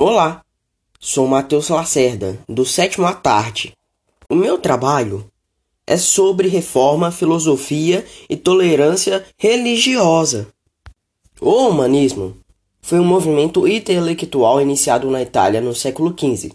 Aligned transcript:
Olá, 0.00 0.42
sou 1.00 1.26
Matheus 1.26 1.70
Lacerda, 1.70 2.38
do 2.48 2.64
sétimo 2.64 3.04
à 3.04 3.12
tarde. 3.12 3.72
O 4.30 4.34
meu 4.36 4.56
trabalho 4.56 5.28
é 5.84 5.96
sobre 5.96 6.46
reforma, 6.46 7.10
filosofia 7.10 8.06
e 8.30 8.36
tolerância 8.36 9.26
religiosa. 9.36 10.46
O 11.40 11.50
humanismo 11.66 12.36
foi 12.80 13.00
um 13.00 13.04
movimento 13.04 13.66
intelectual 13.66 14.60
iniciado 14.60 15.10
na 15.10 15.20
Itália 15.20 15.60
no 15.60 15.74
século 15.74 16.14
XV, 16.16 16.52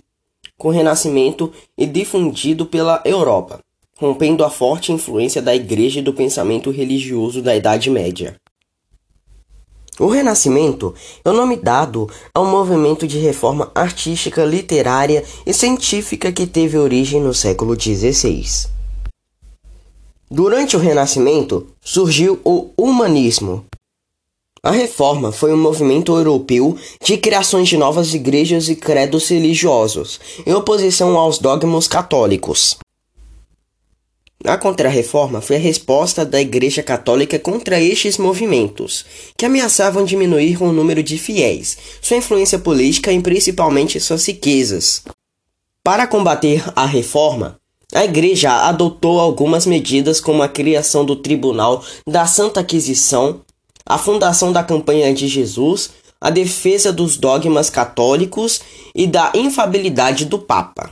com 0.57 0.69
renascimento 0.69 1.51
e 1.77 1.85
difundido 1.85 2.65
pela 2.65 3.01
Europa, 3.03 3.59
rompendo 3.97 4.45
a 4.45 4.49
forte 4.49 4.93
influência 4.93 5.41
da 5.41 5.53
Igreja 5.53 5.99
e 5.99 6.03
do 6.03 6.13
pensamento 6.13 6.71
religioso 6.71 7.41
da 7.41 7.53
Idade 7.53 7.89
Média. 7.89 8.39
O 9.99 10.07
Renascimento 10.07 10.95
é 11.23 11.29
o 11.29 11.33
nome 11.33 11.55
dado 11.55 12.09
ao 12.33 12.45
movimento 12.45 13.05
de 13.05 13.19
reforma 13.19 13.71
artística, 13.75 14.43
literária 14.43 15.23
e 15.45 15.53
científica 15.53 16.31
que 16.31 16.47
teve 16.47 16.77
origem 16.77 17.21
no 17.21 17.33
século 17.33 17.79
XVI. 17.79 18.71
Durante 20.31 20.75
o 20.75 20.79
Renascimento 20.79 21.67
surgiu 21.79 22.39
o 22.43 22.71
humanismo. 22.75 23.65
A 24.63 24.71
reforma 24.71 25.31
foi 25.31 25.53
um 25.53 25.57
movimento 25.57 26.15
europeu 26.15 26.75
de 27.03 27.17
criações 27.17 27.69
de 27.69 27.77
novas 27.77 28.15
igrejas 28.15 28.69
e 28.69 28.75
credos 28.75 29.27
religiosos, 29.27 30.19
em 30.43 30.53
oposição 30.53 31.17
aos 31.17 31.37
dogmas 31.37 31.87
católicos. 31.87 32.77
A 34.45 34.57
Contra-Reforma 34.57 35.39
foi 35.39 35.55
a 35.55 35.59
resposta 35.59 36.25
da 36.25 36.41
Igreja 36.41 36.83
Católica 36.83 37.39
contra 37.39 37.79
estes 37.79 38.17
movimentos, 38.17 39.05
que 39.37 39.45
ameaçavam 39.45 40.03
diminuir 40.03 40.61
o 40.61 40.73
número 40.73 41.01
de 41.01 41.17
fiéis, 41.17 41.77
sua 42.01 42.17
influência 42.17 42.59
política 42.59 43.09
e 43.11 43.21
principalmente 43.21 44.01
suas 44.01 44.25
riquezas. 44.27 45.01
Para 45.81 46.05
combater 46.07 46.61
a 46.75 46.85
reforma, 46.85 47.57
a 47.93 48.03
Igreja 48.03 48.51
adotou 48.67 49.17
algumas 49.19 49.65
medidas 49.65 50.19
como 50.19 50.43
a 50.43 50.49
criação 50.49 51.05
do 51.05 51.15
Tribunal 51.15 51.81
da 52.05 52.25
Santa 52.25 52.59
Aquisição, 52.59 53.41
a 53.85 53.97
fundação 53.97 54.51
da 54.51 54.63
Campanha 54.63 55.13
de 55.13 55.27
Jesus, 55.27 55.91
a 56.19 56.29
defesa 56.29 56.91
dos 56.91 57.15
dogmas 57.15 57.69
católicos 57.69 58.61
e 58.93 59.07
da 59.07 59.31
infabilidade 59.35 60.25
do 60.25 60.37
Papa. 60.37 60.91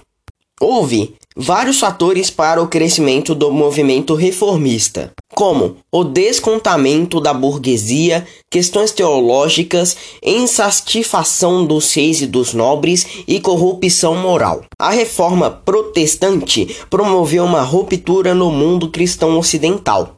Houve 0.59 1.15
vários 1.35 1.79
fatores 1.79 2.29
para 2.29 2.61
o 2.61 2.67
crescimento 2.67 3.33
do 3.33 3.51
movimento 3.51 4.15
reformista, 4.15 5.11
como 5.33 5.77
o 5.91 6.03
descontamento 6.03 7.19
da 7.19 7.33
burguesia, 7.33 8.27
questões 8.49 8.91
teológicas, 8.91 9.95
insatisfação 10.23 11.65
dos 11.65 11.93
reis 11.93 12.21
e 12.21 12.27
dos 12.27 12.53
nobres 12.53 13.05
e 13.27 13.39
corrupção 13.39 14.15
moral. 14.15 14.63
A 14.79 14.91
reforma 14.91 15.49
protestante 15.49 16.75
promoveu 16.89 17.45
uma 17.45 17.61
ruptura 17.61 18.33
no 18.33 18.52
mundo 18.52 18.89
cristão 18.89 19.37
ocidental. 19.37 20.17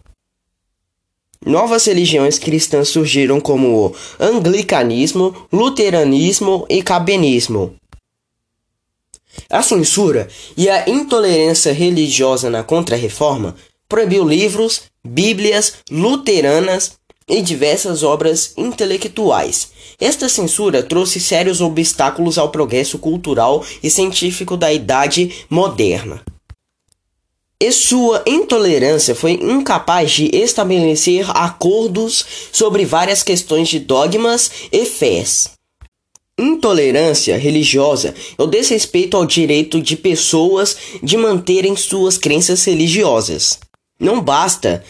Novas 1.45 1.85
religiões 1.85 2.39
cristãs 2.39 2.87
surgiram 2.87 3.41
como 3.41 3.87
o 3.87 3.95
anglicanismo, 4.17 5.35
luteranismo 5.51 6.65
e 6.69 6.81
cabenismo. 6.81 7.75
A 9.49 9.61
censura 9.61 10.27
e 10.55 10.69
a 10.69 10.89
intolerância 10.89 11.71
religiosa 11.71 12.49
na 12.49 12.63
Contra-Reforma 12.63 13.55
proibiu 13.87 14.27
livros, 14.27 14.83
bíblias 15.05 15.73
luteranas 15.91 16.93
e 17.27 17.41
diversas 17.41 18.03
obras 18.03 18.53
intelectuais. 18.57 19.69
Esta 19.99 20.27
censura 20.27 20.83
trouxe 20.83 21.19
sérios 21.19 21.61
obstáculos 21.61 22.37
ao 22.37 22.49
progresso 22.49 22.97
cultural 22.97 23.63
e 23.81 23.89
científico 23.89 24.57
da 24.57 24.73
Idade 24.73 25.45
Moderna. 25.49 26.21
E 27.59 27.71
sua 27.71 28.23
intolerância 28.25 29.15
foi 29.15 29.33
incapaz 29.33 30.11
de 30.11 30.29
estabelecer 30.33 31.25
acordos 31.29 32.25
sobre 32.51 32.83
várias 32.83 33.23
questões 33.23 33.69
de 33.69 33.79
dogmas 33.79 34.51
e 34.71 34.85
fés. 34.85 35.51
Intolerância 36.39 37.37
religiosa 37.37 38.15
é 38.37 38.41
o 38.41 38.47
desrespeito 38.47 39.15
ao 39.15 39.25
direito 39.25 39.79
de 39.79 39.95
pessoas 39.95 40.75
de 41.01 41.15
manterem 41.15 41.75
suas 41.75 42.17
crenças 42.17 42.63
religiosas. 42.65 43.59
Não 43.99 44.19
basta 44.19 44.83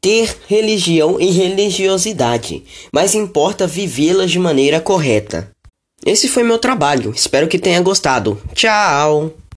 ter 0.00 0.34
religião 0.48 1.20
e 1.20 1.30
religiosidade, 1.30 2.64
mas 2.90 3.14
importa 3.14 3.66
vivê-las 3.66 4.30
de 4.30 4.38
maneira 4.38 4.80
correta. 4.80 5.50
Esse 6.04 6.28
foi 6.28 6.42
meu 6.42 6.58
trabalho, 6.58 7.12
espero 7.14 7.48
que 7.48 7.58
tenha 7.58 7.80
gostado. 7.82 8.40
Tchau! 8.54 9.34